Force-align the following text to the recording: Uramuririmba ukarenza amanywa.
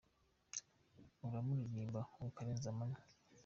Uramuririmba 1.25 1.99
ukarenza 2.27 2.67
amanywa. 2.73 3.01